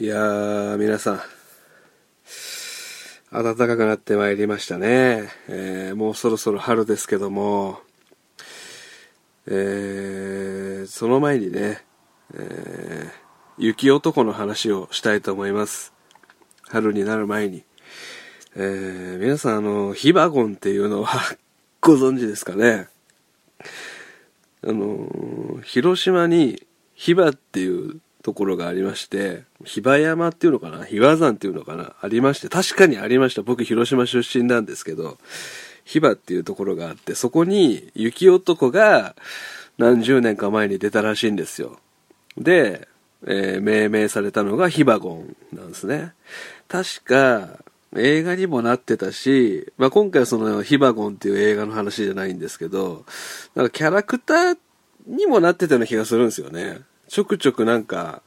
[0.00, 1.20] いやー、皆さん、
[3.32, 5.28] 暖かくなってまいりましたね。
[5.48, 7.80] えー、もうそろそろ春ですけども、
[9.48, 11.82] えー、その前にね、
[12.32, 13.10] えー、
[13.58, 15.92] 雪男の話をしたいと思います。
[16.68, 17.64] 春になる前に。
[18.54, 21.20] え、皆さん、あの、ヒバゴンっていうのは
[21.82, 22.86] ご存知ですかね？
[24.62, 30.84] あの、広島にヒバっていうところがありまして、比婆山っていうのかな？
[30.84, 31.94] 比婆山っていうのかな？
[32.00, 33.42] ありまして、確かにありました。
[33.42, 35.18] 僕広島出身なんですけど、
[35.84, 39.14] ヒバっていうところがあって、そこに雪男が
[39.78, 41.78] 何十年か前に出たらしいんですよ。
[42.36, 42.88] で、
[43.26, 46.12] えー、命名されたのがヒバゴンなんですね。
[46.68, 47.58] 確か、
[47.96, 53.06] 映画にもなってたし、まあ、今回はそのヒバゴンっていう映画の話じゃないんですけど、
[53.54, 54.58] なんかキャラクター
[55.06, 56.80] にもなってたような気がするんですよね。
[57.08, 58.22] ちょくちょくなんか、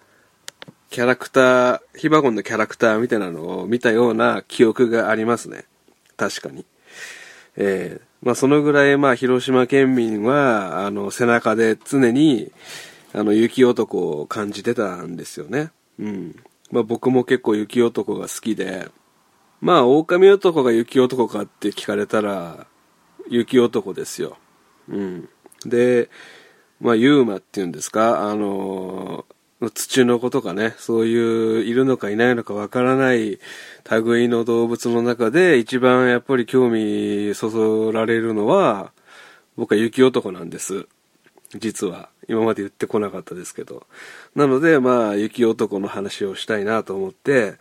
[0.90, 5.66] キャラクター、ヒバゴンのキャラクターみたいなのを見たような記憶がありますね。
[6.18, 6.66] 確かに。
[7.56, 12.52] えー、まあそのぐらい、まあ広島県民は、あの、背中で常に、
[13.14, 15.72] あの、雪男を感じてたんですよね。
[16.00, 16.36] うん。
[16.72, 18.90] まあ僕も結構雪男が好きで、
[19.62, 22.66] まあ狼男が雪男かって聞かれたら、
[23.30, 24.38] 雪男ですよ。
[24.90, 25.30] うん。
[25.66, 26.10] で、
[26.82, 33.40] まあ、ユーマっていうんですか、あのー、土の子とかね、そういう、いるのかいないのかわからない
[33.90, 38.92] 類の動物の中で一番やっぱり興味そそられるのは、
[39.56, 40.88] 僕は雪男なんです。
[41.56, 42.10] 実は。
[42.28, 43.86] 今まで言ってこなかったですけど。
[44.36, 47.56] なので、まあ、雪男の話をしたいなと思って、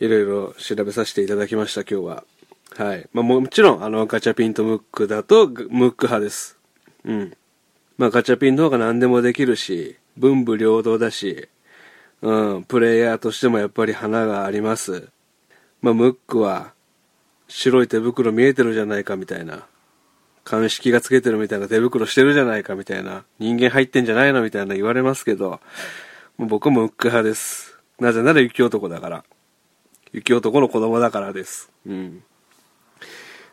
[0.00, 2.24] いろいろ調べさせていただきました、今日は。
[2.76, 3.08] はい。
[3.12, 6.56] まあ、もちろん、あの、ガチャピンとムックだと、ムック派です。
[7.04, 7.36] うん。
[7.96, 11.48] まあガチャピンの方が何でもできるし、文武両道だし、
[12.22, 15.08] うん、プレイヤーとしてもやっぱり花があります。
[15.80, 16.72] まあムックは、
[17.48, 19.66] 白い手袋見えてるじゃないかみたいな。
[20.42, 23.24] 鑑識がつけてるみたいな手袋してるじゃないかみたいな。
[23.38, 25.60] 人間入ってんじゃないのみたいな言われますけど、
[26.36, 27.78] もう僕もムック派です。
[28.00, 29.24] なぜなら雪男だから。
[30.12, 31.70] 雪男の子供だからです。
[31.86, 32.22] うん。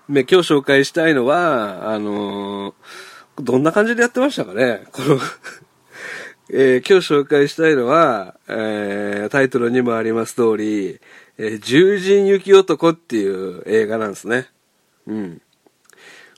[0.09, 4.84] で、今日紹介したいのは、あのーどんな感じでやってましたかね？
[4.92, 5.19] この
[6.53, 11.00] えー、今日紹介したいのは、えー、タイトルにもあります通り、
[11.38, 14.50] えー、獣人雪男っていう映画なんですね。
[15.08, 15.42] うん。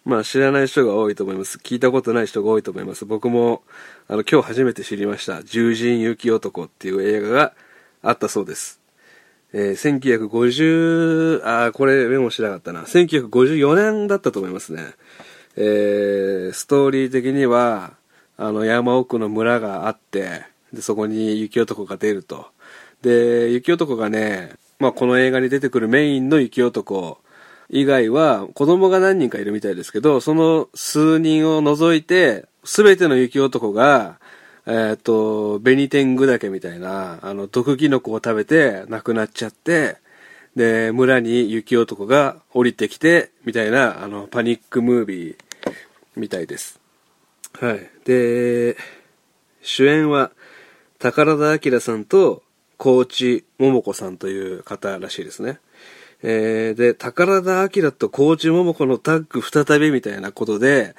[0.06, 1.58] まあ知らない人が多いと思います。
[1.58, 3.06] 聞いたことない人が多いと思います。
[3.06, 3.64] 僕も、
[4.08, 5.42] あの、今日初めて知りました。
[5.44, 7.54] 獣人雪男っていう映画が
[8.02, 8.82] あったそうです。
[9.54, 12.82] えー、1950、あこれメモしなかったな。
[12.84, 14.94] 1954年だったと思いますね。
[15.56, 17.94] えー、ストーリー的には、
[18.38, 20.44] あの、山奥の村があって、
[20.74, 22.48] で、そこに雪男が出ると。
[23.02, 27.20] で、雪男がね、まあ、この映画に出てくるメインの雪男
[27.70, 34.20] 以外は、子供が何人かいるみたいですけど、その数人を除いて、すべての雪男が、
[34.66, 39.98] えっ、ー、と、ベニテングダケみたいな、あの、毒キノコを食べて亡くなっちゃって、
[40.56, 45.36] で、村に雪男が降りてきて、みたいな、あの、パニックムービー
[46.16, 46.80] みたいです。
[47.60, 47.90] はい。
[48.06, 48.78] で、
[49.62, 50.32] 主演は、
[51.00, 52.44] 宝田明さんと、
[52.78, 55.60] 高知桃子さんという方らしいですね。
[56.22, 60.96] えー、で、宝田明と高知桃子のタッグ再びみたいなことで、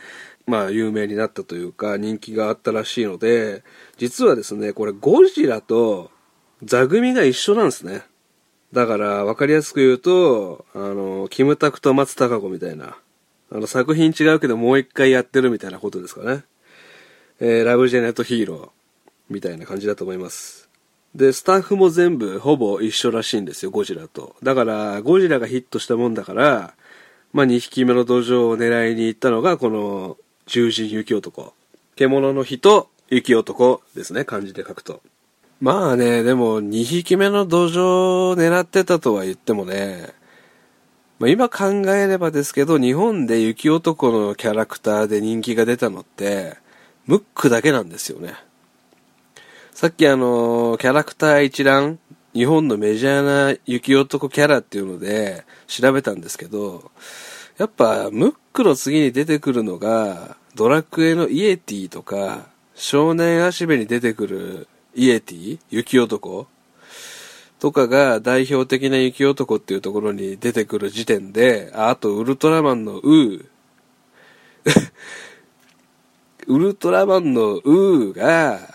[0.47, 3.65] まあ、有名になったというか、人気があったらしいので、
[3.97, 6.11] 実はですね、これゴジラと
[6.63, 8.03] 座組が一緒なんですね。
[8.75, 12.97] だから、わかりやすく言うと、あの、キムタクと松たか子みたいな、
[13.53, 16.43] あの、作品違うけどもう一回やってるみたいなことですかね。
[17.39, 18.69] えー、ラブジェネットヒーロー、
[19.31, 20.69] みたいな感じだと思います。
[21.15, 24.35] で、スタッフも全部ほぼ一緒らしいんですよ、ゴジラと。
[24.43, 26.75] だから、ゴジラがヒットしたもんだから、
[27.33, 31.55] まあ、2匹目の土壌を狙いに行ったのが、この、獣人雪男。
[31.95, 35.01] 獣の人、雪男ですね、漢字で書くと。
[35.61, 40.09] まあね、でも2匹目の土壌を狙ってたとは言ってもね、
[41.19, 46.57] まあ、今考えればですけど、日本で雪男のキャラクターで人気が出たのって、
[47.07, 48.35] ムックだけなんですよね。
[49.73, 51.99] さっきあの、キャラクター一覧、
[52.35, 56.91] 日本のメジャーな雪男キャラっていうので調べたんですけど、
[57.59, 65.59] やっぱムックの次に出てくるのが、ドラクエのイエティとか、少年足部に出てくるイエティ？
[65.71, 66.47] 雪男？
[67.59, 73.47] とかが代表的な雪男っていうところに出てくる時点で、ああとウルトラマンのウー。
[76.47, 78.75] ウルトラマンのウーが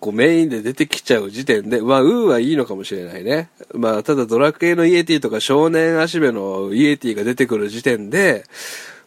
[0.00, 3.50] 構メインで出てきちゃう時点で、まあ、ウーはいいのかもしれないね。
[3.74, 8.44] まあ、ただドラクエのイエティとか少年足部のイエティが出てくる時点で、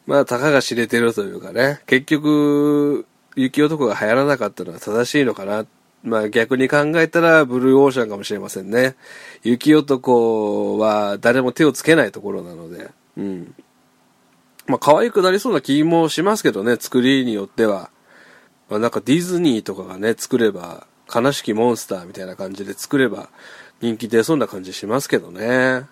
[0.06, 3.06] まあ、たかが知れてるというかね、結局、
[3.36, 5.66] 雪男が流行らなかったのは正しいのかな。
[6.04, 8.96] まあ逆に考えたらブルーオーシャンかもしれませんね。
[9.44, 12.90] 雪男は誰も手をつけないところなので。
[13.18, 13.56] うん。
[14.68, 17.92] まあ可愛くなりそうな気もしますけどね、作りによっては。
[18.70, 23.28] まあなんかディズニーとかがね、作れば、悲しきモンスターみたいな感じで作れば
[23.82, 25.86] 人気出そうな感じしますけどね。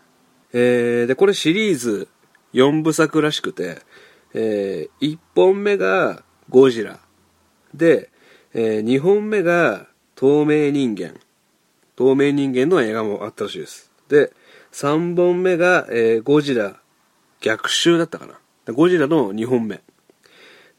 [0.53, 2.07] えー、で、これシリーズ
[2.53, 3.79] 4部作らしくて、
[4.33, 6.99] えー、1本目がゴジラ。
[7.73, 8.09] で、
[8.53, 9.87] えー、2本目が
[10.19, 11.17] 透明人間。
[11.95, 13.89] 透明人間の映画もあったらしいです。
[14.09, 14.33] で、
[14.73, 16.75] 3本目が、えー、ゴジラ
[17.39, 18.73] 逆襲だったかな。
[18.73, 19.79] ゴジラの2本目。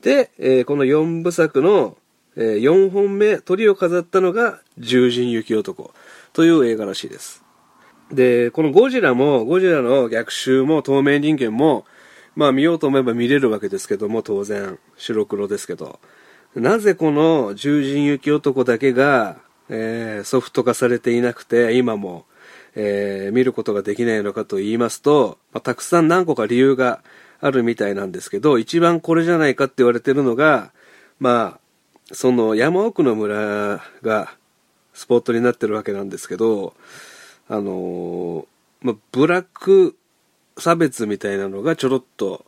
[0.03, 1.97] で、えー、この4部作の、
[2.37, 5.95] えー、4本目、鳥を飾ったのが、獣人雪男
[6.35, 7.43] という映画らしいです。
[8.13, 11.87] で、このゴジラも、ゴジラの逆襲も透明人間も、
[12.37, 15.99] まあ見ようと思えば見れるわけですけども、当然、白黒ですけど。
[16.55, 19.39] なぜこの獣人雪男だけが、
[19.69, 22.27] えー、ソフト化されていなくて、今も、
[22.75, 27.03] えー、見ることができないのかと言いますと、まあ、たくさん何個か理由が
[27.41, 30.73] あるみたいなんですけど、一番これじゃないかって言われてるのが、
[31.21, 31.59] ま
[32.11, 34.35] あ、その山奥の村が
[34.93, 36.75] スポットになってるわけなんですけど、
[37.49, 38.47] あのー、
[38.83, 39.97] まあ、ブラック
[40.59, 42.45] 差別みたいなのがちょろっと、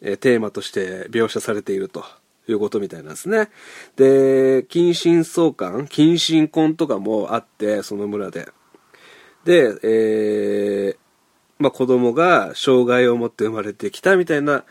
[0.00, 2.21] えー、テーマとして描写されていると。
[2.48, 3.48] いうことみたいなんですね。
[3.96, 8.48] で、近親相関、近親婚とかもあって、その村で。
[9.44, 10.96] で、えー、
[11.58, 14.64] まあ、子供が障害を持って生まれてきたみたいな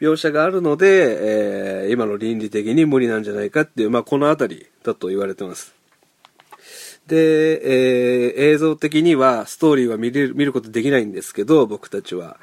[0.00, 5.74] 描写があるので、えー、今の倫理的に無理なんじゃないかっていう、まあ、この辺りだと言われてます。
[7.06, 12.38] で、えー、映像的にはストーリーは見る、見ることできないんですけど、僕たちは。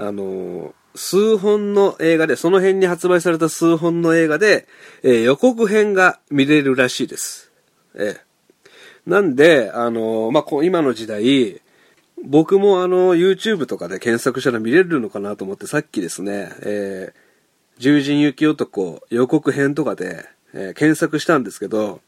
[0.00, 4.66] あの数本の映画で、その辺に発売された数本の映画で、
[5.02, 7.52] えー、予告編が見れるらしいです。
[7.94, 11.60] えー、なんで、あのまあ、今の時代、
[12.24, 22.00] 僕もあの、YouTube とかで検索したら見れるのかなと思って、さっきですね、えー、獣人雪男予告編とかで、えー、検索したんですけど、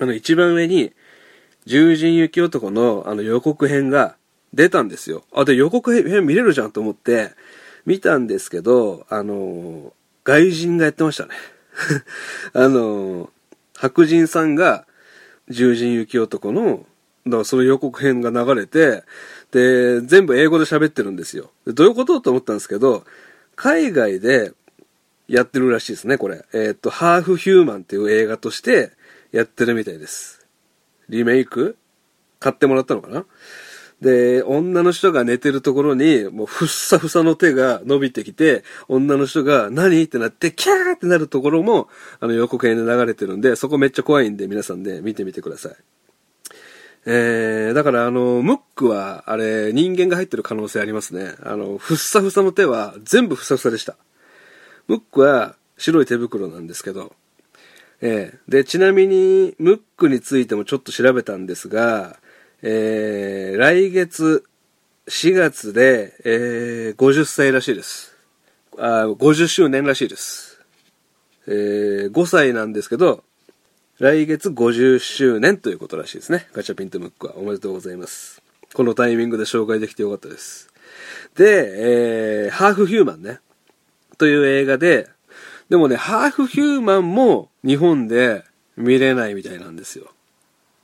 [0.00, 0.92] あの、一番上に、
[1.66, 4.16] 獣人雪男のあの予告編が
[4.54, 5.24] 出たんですよ。
[5.32, 7.30] あ、で、予告編見れるじゃんと思って、
[7.86, 9.92] 見たんですけど、あの、
[10.24, 11.30] 外人がやってましたね。
[12.52, 13.30] あの、
[13.74, 14.86] 白人さんが、
[15.48, 16.86] 獣人雪男の、
[17.26, 19.04] だからその予告編が流れて、
[19.52, 21.50] で、全部英語で喋ってるんですよ。
[21.66, 23.04] どういうことと思ったんですけど、
[23.56, 24.52] 海外で
[25.26, 26.44] やってるらしいですね、これ。
[26.52, 28.92] えー、っと、ハーフヒューマンっていう映画として
[29.32, 30.46] やってるみたいです。
[31.08, 31.76] リメイク
[32.40, 33.24] 買ってもらったのかな？
[34.00, 40.02] で、女の人が寝てるところに、もうふっさふさの手が伸びてきて、女の人が何？
[40.02, 41.88] ってなって、キャーってなるところも、
[42.20, 45.72] あの予告編で流れてるんで、そこめっちゃ怖いんで、皆さんで、ね、見てみてください。
[47.06, 51.34] えー、だからあの、ムックは、あれ、人間が入ってる可能性ありますね。
[51.42, 53.96] あの、ふっさふさの手は全部ふさふさでした。
[54.86, 57.14] ムックは白い手袋なんですけど、
[58.00, 62.18] えー、で、ちなみに、ムックについてもちょっと調べたんですが、
[62.62, 64.44] えー、来月
[65.06, 68.16] 4月で、えー、50歳らしいです。
[68.76, 70.60] あ50周年らしいです。
[71.46, 73.22] えー、5歳なんですけど、
[73.98, 76.48] 来月50周年ということらしいですね。
[76.52, 77.36] ガチャピンとムックは。
[77.36, 78.42] おめでとうございます。
[78.74, 80.68] このタイミングで紹介できてよかったです。
[81.36, 83.38] で、えー、ハーフヒューマンね。
[84.18, 85.08] という映画で、
[85.68, 88.44] でもね、ハーフヒューマンも日本で
[88.76, 90.12] 見れないみたいなんですよ。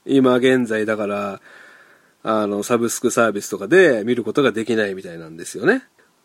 [0.05, 1.41] 今現在だから、
[2.27, 5.83] あの、サブスクサービスとかで見ることができないみたいなんですよね。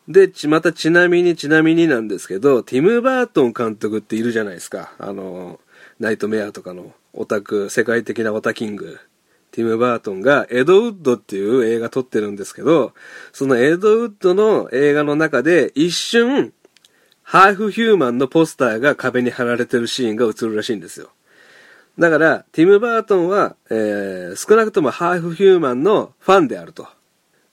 [0.09, 4.95] で、またちなみにちなみになんですけど、ティム・バートン監督っているじゃないですか。
[4.99, 5.61] あの、
[5.99, 8.99] ナイトメアとかのオタク、世界的なオタキング。
[9.51, 12.95] ティム・バートンがエドウッドっていう映画撮ってるんですけど、
[13.33, 16.55] そのエドウッドの映画の中で一瞬、
[17.23, 21.11] ハーフヒューマンのポスターが壁に貼られてるシーンが映るらしいんですよ。
[22.01, 26.89] だから、ティム・バートンは、えー、少なくともハーフヒューマンのファンであると。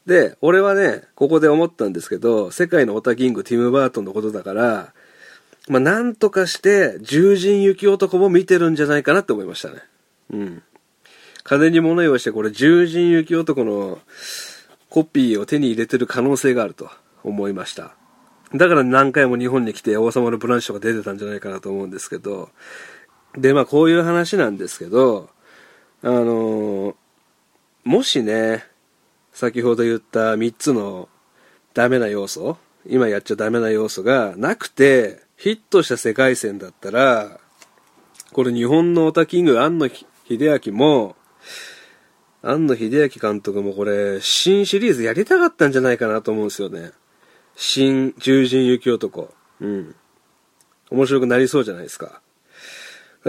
[0.06, 4.94] で、俺はね、ここで思ったんですけど、世界のオタキングティム・バートンのことだから、
[5.68, 9.82] まあ、なんとかして、獣人雪男も見てるんじゃないかなって思いましたね。
[10.32, 10.64] うん。
[11.44, 14.00] 金に物言わして、これ、獣人雪男の
[14.90, 16.90] コピーを手に入れてる可能性があると
[17.22, 17.96] 思いました。
[18.56, 22.50] だから何回も日本に来て王様のブランチとか出てたんじゃないかなと思うんですけど、
[23.36, 25.30] で、まあこういう話なんですけど、
[26.04, 26.96] あのー
[27.88, 28.66] もしね、
[29.32, 31.08] 先ほど言った3つの
[31.74, 37.40] ダメな要素、今やっちゃダメな要素がなくて、ヒットした世界線だったら、
[38.34, 40.06] これ日本のオタキング、庵野秀
[40.68, 41.16] 明も、
[42.42, 46.92] 庵野秀明監督もこれ、新シリーズやりたかったんじゃないかなと思うんですよね。
[47.56, 49.34] 新獣人雪男。
[49.62, 49.96] うん。
[50.90, 52.22] 面白くなりそうじゃないですか。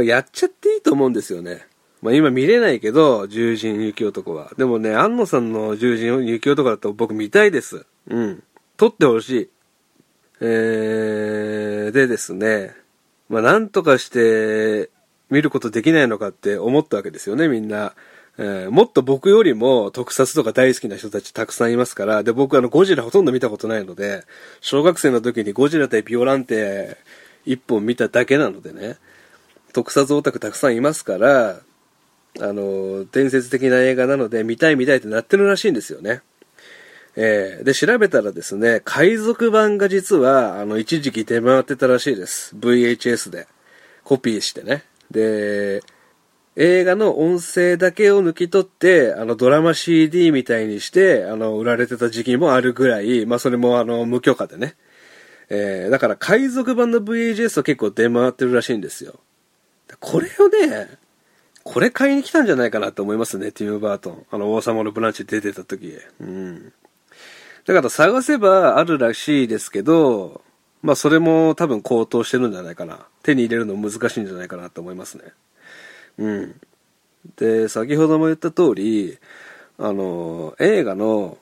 [0.03, 1.67] やっちゃっていいと思うんですよね。
[2.03, 4.53] まあ今見れないけど、獣人雪男は。
[4.57, 7.87] でもね、安野さんの獣人雪男だと僕見たいです。
[8.09, 8.43] うん。
[8.77, 9.51] 撮ってほしい。
[10.41, 12.75] えー、でですね、
[13.29, 14.91] まあなんとかして
[15.31, 17.95] 見ることできないのかって思ったわけですよね、みんな。
[18.41, 24.23] えーもっと僕よりも特撮とか大好きな人たちたくさんいますから、で、僕あのゴジラほとんど見たことないので、
[24.61, 26.99] 小学生の時にゴジラ対ビオランテ
[27.45, 28.97] 一本見ただけなのでね、
[29.79, 31.61] 特撮オタクたくさんいますから、
[32.41, 36.21] あの、伝説的な映画なので見たい見たいってなってるらしいんですよね。
[37.15, 42.57] えーで、調べたらですね、海賊版が実は、あの、一時期出回ってたらしいです。
[42.57, 43.47] VHS で。
[44.03, 44.83] コピーしてね。
[45.13, 45.85] で、
[46.57, 54.75] 映画の音声だけを抜き取って、あの、ドラマ CD みたいにして、あの、売られてた時期もあるぐらい、まあ、それもあの、無許可でね。
[55.51, 59.21] えーだから、海賊版の VHS は結構出回ってるらしいんですよ。
[60.01, 60.89] これをね、
[61.65, 64.27] これ買いに来たんじゃないかなと思いますね、ティム・バートン。
[64.31, 65.99] あの、王様のブランチ出てた時。
[66.21, 66.73] うん。
[67.67, 70.41] だから探せばあるらしいですけど、
[70.81, 73.07] まあそれも多分高騰してるんじゃないかな。
[73.23, 75.25] 手に入れるの難しいんじゃないかなと思いますね。
[76.19, 76.61] うん。
[77.37, 79.19] で、先ほども言った通り、
[79.79, 81.37] あの、映画の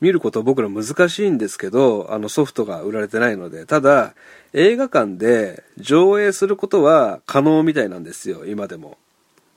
[0.00, 4.14] 見ること僕ら難しいんですけど、あのソフトが売られてないので、ただ
[4.52, 8.98] 映画館で上映することは可能みたいなんですよ、今でも。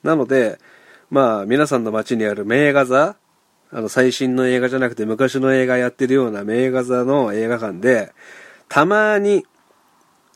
[0.03, 0.59] なので、
[1.09, 3.15] まあ皆さんの街にある名画座、
[3.71, 8.13] あの最新の映画じゃなくて昔の映画やってるような名画座の映画館で、
[8.69, 9.45] たまに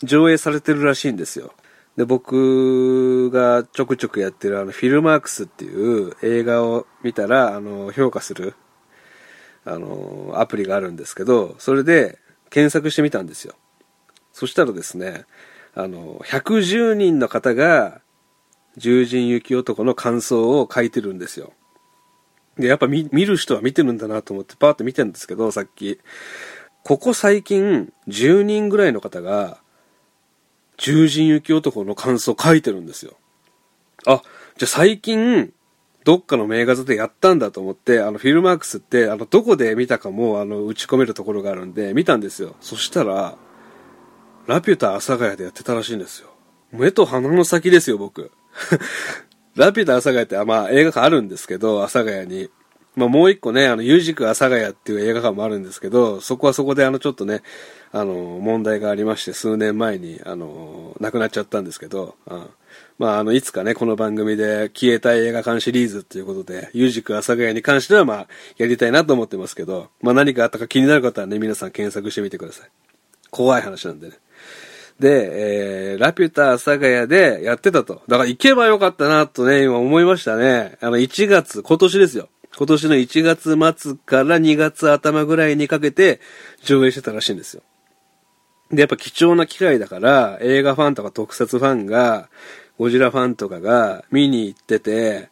[0.03, 1.53] 上映されてるらしいんですよ。
[1.97, 8.55] で、僕がちょくちょくやってるあのフィルマークスっていう映画を見たら、あの、評価する、
[9.65, 12.17] あの、アプリがあるんですけど、それで
[12.49, 13.55] 検索してみたんですよ。
[14.33, 15.25] そしたらですね、
[15.73, 18.01] あの、110人の方が、
[18.79, 21.53] 獣人雪男の感想を書いてるんですよ。
[22.57, 25.99] で、やっぱ見見る人は見てるんだなと思ってパーッと見てるんですけど、さっき。
[26.83, 29.61] ここ最近、10人ぐらいの方が、
[30.77, 33.13] 獣人雪男の感想を書いてるんですよ。
[34.07, 34.23] あ、
[34.57, 35.53] じゃあ最近、
[36.03, 42.55] どっかの名画座でやったんだと思って、あの、フィルマークスって、あの、どこで見たかも、あの、打ち込めるところがあるんで、見たんですよ。
[42.59, 43.35] そしたら、
[44.47, 46.29] ラピュタ阿佐ヶ谷でやってたらしいんですよ。
[46.71, 48.31] 目と鼻の先ですよ、僕。
[49.55, 52.49] ラピュタ阿佐ヶ谷って、まあ、映画館あるんですけど、阿佐ヶ谷に。
[52.95, 57.41] まあ、もう一個ね、あの、ユージク阿佐ヶ谷っていう映画館もあるんですけど、そこはそこであの、ちょっとね、
[57.91, 62.49] あの、問題がありまして、数年前に、あの、亡くなっちゃったんですけど、うん。
[63.01, 68.27] まあ、あの、いつかね、この番組で消えたい映画館シリーズっていうことで、ユージク阿佐ヶ谷に関しては、まあ、
[68.57, 72.69] やりたいなと思ってますけど、まあ、何かあったか気になる方はね、皆さん検索してみてください。
[73.31, 74.19] 怖い話なんでね。
[74.99, 78.03] で、えー、ラピュタ阿佐ヶ谷でやってたと。
[78.07, 80.77] だから行けばよかったなとね、今思いましたね。
[80.79, 82.29] あの、1月、今年ですよ。
[82.55, 86.19] 今年の1月末から2月頭ぐらいにかけて
[86.63, 87.63] 上映してたらしいんですよ。
[88.71, 92.29] で、やっぱ貴重な機会だから、映画ファンとか特撮ファンが、
[92.81, 95.29] ゴジラファンとかが見に行ってて、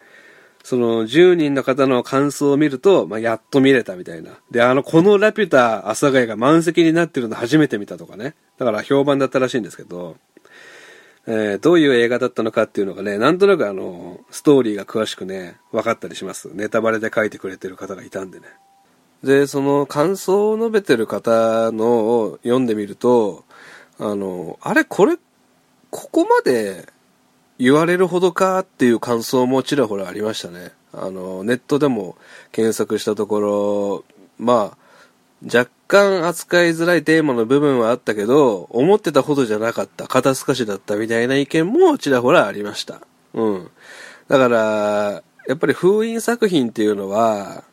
[0.63, 4.33] その10人の方の感想を見ると、まあ、やっと見れたみたいな。
[4.51, 8.35] で、あの、このラピュタ阿佐ヶ谷が満席になってるの初めて見たとかね。
[8.59, 10.17] だから評判だったらしいんですけど、
[11.25, 16.51] えーどういう映画だったのかっていうのがね、なんとなくあの、ストーリーが詳しくね、分かったりします。
[16.53, 18.45] ネタバレで書いてくれてる方がいたんでね。
[19.23, 23.43] で、その感想を述べてる方のを読んでみると、
[23.97, 25.17] あの、あれこれ、
[25.89, 26.87] ここまで
[27.59, 30.71] 言われるほどかっていう感想もちらほらありましたね。
[30.93, 32.17] あの、ネットでも
[32.51, 34.05] 検索したところ、
[34.37, 34.77] まあ、
[35.45, 43.01] 若干扱いづらいテーマの部分はあったけど、思ってたほどじゃなかった、肩透かしだったみたいな意見もちらほらありました。
[43.33, 43.69] うん。
[44.29, 47.63] だから、やっぱり封印作品っていうのは、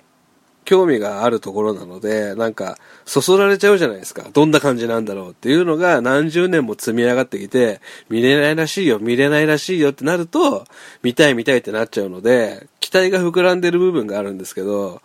[0.67, 4.27] 興味があるところなので、なんか、そそられちゃうじゃないですか。
[4.33, 7.81] どんな感じなんだろうっていうのが何十年も積み上がってきて、
[8.11, 10.67] 見れないらしいよ、見れないらしいよってなると、
[11.03, 15.01] 見たい見たいってなっちゃうので、期待が膨らんでる部分があるんですけど、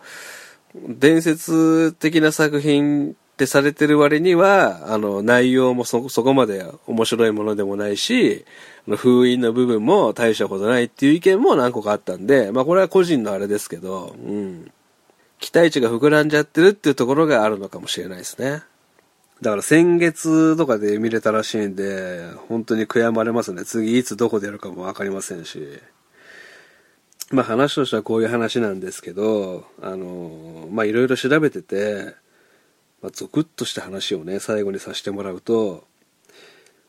[0.74, 8.44] 伝説的な作品ってされてる割には、あの、内容もそ、そこまで面白いものでもないし、
[8.88, 14.72] 封印の部分も大したことないっていう意見も何個かあったんで、まあこれは個人のあれですけど、うん。
[15.42, 18.62] 期待値が膨らんじゃってるっていうところがあるのかもしれないですね。
[19.42, 23.64] だから先月とかで見れたらしいんで、本当に悔やまれますね。
[23.64, 25.80] 次いつどこでやるかもわかりませんし。
[27.32, 32.14] まあ話としてはこういう話なんですけど、あの、まあいろいろ調べてて、
[33.02, 35.84] まあ、ゾクッとした話をね、最後にさせてもらうと、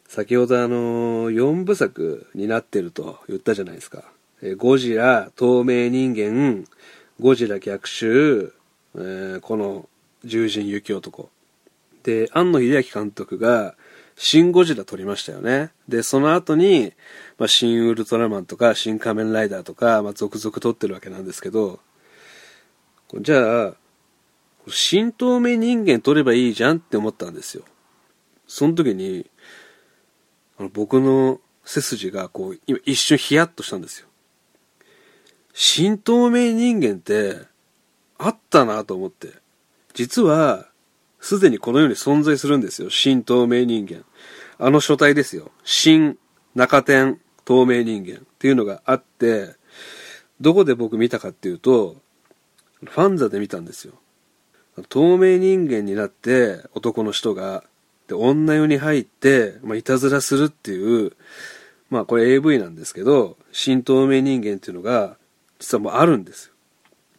[0.07, 4.03] 先ほどあの、4部作になってると言ったじゃないですか。
[4.43, 6.65] えゴジラ、透明人間、
[7.23, 8.53] ゴジラ逆襲、
[8.95, 9.87] えー、この
[10.23, 11.29] 獣人雪男。
[12.03, 13.75] で、庵野秀明監督が、
[14.17, 15.71] シン・ゴジラ撮りましたよね。
[15.87, 16.91] で、その後に、
[17.37, 21.79] まあ、シン・ウルトラマンとか、シン・仮面ライダーとか、まあ、続々撮ってるわけなんですけど、
[23.21, 23.73] じゃあ、
[24.67, 27.63] 新透明人間撮ればいいじゃんって思ったんですよ。
[28.47, 29.31] その時に、
[30.59, 34.07] あの僕の背筋がこう、今一瞬ヒヤッとしたんですよ。
[35.53, 37.37] 新透明人間って、
[38.17, 39.29] あったなと思って。
[39.93, 40.67] 実は、
[41.19, 42.89] すでにこの世に存在するんですよ。
[42.89, 44.03] 新透明人間。
[44.57, 45.51] あの書体ですよ。
[45.63, 46.17] 新
[46.55, 49.55] 中天透明人間っていうのがあって、
[50.41, 51.97] どこで僕見たかっていうと、
[52.83, 53.93] ファンザで見たんですよ。
[54.89, 57.63] 透明人間になって男の人が、
[58.07, 61.13] で、女湯に入って、まあ、いたずらするっていう、
[61.89, 65.17] まあこれ AV なんですけど、新透明人間っていうのが、
[65.63, 66.53] 実はもあるんですよ。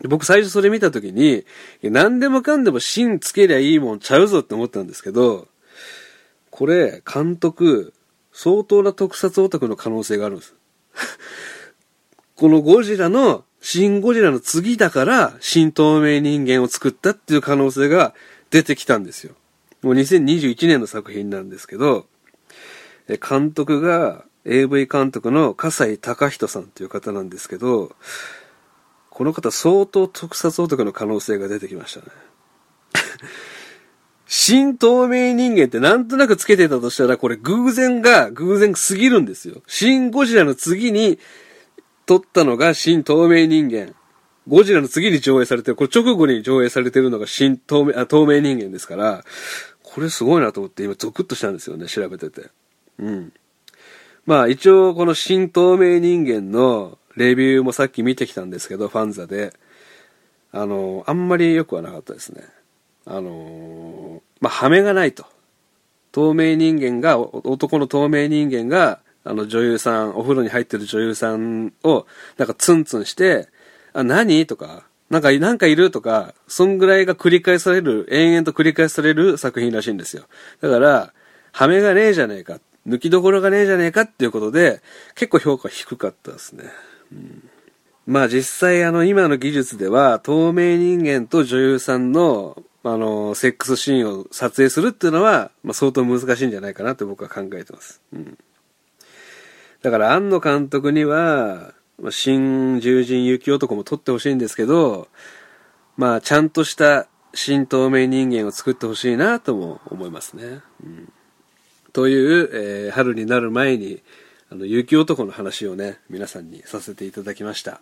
[0.06, 1.46] 僕最初それ見た時に、
[1.82, 5.48] 何でもかんでも芯つけりゃいいもんちゃうぞって思ったんですけど、
[6.50, 7.94] これ、監督、
[8.32, 10.54] 相当な特撮オタクの可能性があるんです。
[12.36, 18.14] このゴジラの、シン・ゴジラの次だから、新透明人間を作ったっていう可能性が
[18.50, 19.34] 出てきたんですよ。
[19.80, 22.06] もう2021年の作品なんですけど、
[23.08, 27.94] 監督が AV 監督の笠井隆人さんっていう方なんですけど、
[29.10, 32.06] この方相当特撮男の可能性が出てきましたね。
[34.26, 39.62] 新透明人間ってなんとなくつけてたとしたら、これ偶然が偶然すぎるんですよ。
[39.66, 41.18] 新ゴジラの次に
[42.06, 43.94] 撮ったのが新透明人間。
[44.46, 49.24] ゴジラの次に上映されてる、これ直後に上映されてるのが新透明、あ、透明人間ですから、
[49.82, 52.50] これすごいなと思って今ゾクッとしたんですよね、調べてて。
[52.98, 53.32] うん。
[54.26, 59.52] まあ一応この新透明人間のレビューもさっき見てきたんですけど、ファンザで。
[60.56, 62.44] あの、あんまり良くはなかったですね。
[63.06, 65.26] あの、まあ、ハメがないと。
[66.12, 72.06] 透明人間が、男の透明人間が、あの女優さん、お風呂に入ってる女優さんを、
[72.36, 73.48] なんかツンツンして、
[73.94, 74.46] あ、何？
[74.46, 75.90] とか、なんか、なんかいる？
[75.90, 80.24] とか、そんぐらいが繰り返される、延々と繰り返される作品らしいんですよ。
[80.60, 81.12] だから、
[81.50, 84.82] ハメがねえじゃねえか、抜きどころがねえじゃねえかっていうことで、
[85.14, 86.64] 結構評価低かったですね。
[88.06, 98.02] まあ実際あの今の技術では透明人間と女優さんのあのセックスシーンを撮影するっていうのは、まあ、相当難しいんじゃないかなって僕は考えてます。
[98.12, 98.36] うん、
[99.80, 105.08] だから庵野監督には、まあ、新獣人雪男も撮ってほしいんですけど、
[105.96, 110.60] まあちゃんとした新透明人間を作ってほしいなとも思いますね。
[110.84, 111.03] うん、
[111.94, 114.02] という、えー、春になる前に
[114.54, 117.80] あの、雪男の話をね、皆さんにさせていただきました。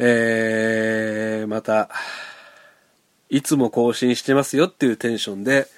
[0.00, 1.90] えー、また、
[3.28, 5.68] いつも更新してますよっていうテンションで、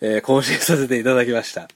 [0.00, 1.68] えー、更新させていただきました。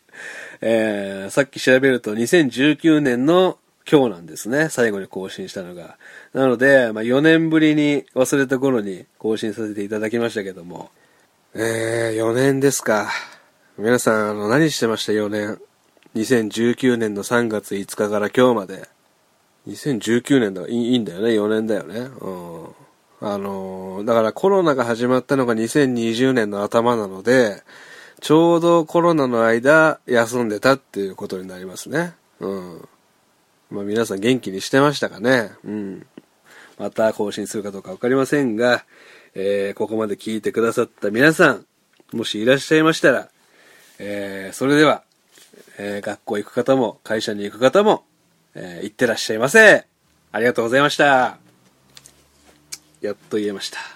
[0.60, 3.58] えー、さっき調べると2019年の
[3.90, 4.68] 今日なんですね。
[4.68, 5.96] 最後に更新したのが。
[6.32, 10.90] なので、まあ、4年ぶりに忘れた頃に更新させていただきましたけども。
[11.54, 13.10] えー、4年ですか。
[13.78, 15.58] 皆さん、あの、何してました ?4 年。
[16.14, 18.88] 2019年の3月5日から今日まで。
[19.68, 21.28] 2019年だからいいんだよね。
[21.32, 21.98] 4年だよね。
[21.98, 22.66] うん。
[23.20, 27.62] あのー、だからコロナが始まったのが2020年の頭なので、
[28.22, 32.14] ちょうどコロナの間休んでたっていうことになりますね。
[32.40, 32.88] うん。
[33.70, 35.50] まあ皆さん元気にしてましたかね？
[35.66, 36.06] うん。
[36.78, 38.86] また更新するかどうかわかりませんが、
[39.34, 41.66] えー、ここまで聞いてくださった皆さん、
[42.14, 43.28] もしいらっしゃいましたら、
[43.98, 45.02] えー、それでは、
[45.78, 48.04] えー、学校行く方も、会社に行く方も、
[48.54, 49.86] えー、行ってらっしゃいませ。
[50.32, 51.38] ありがとうございました。
[53.00, 53.95] やっと言えました。